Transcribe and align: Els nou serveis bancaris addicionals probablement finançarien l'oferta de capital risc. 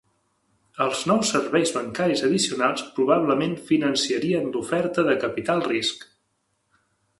Els 0.85 1.01
nou 1.11 1.19
serveis 1.31 1.73
bancaris 1.75 2.23
addicionals 2.29 2.85
probablement 2.97 3.55
finançarien 3.69 4.49
l'oferta 4.57 5.07
de 5.11 5.17
capital 5.27 5.65
risc. 5.71 6.11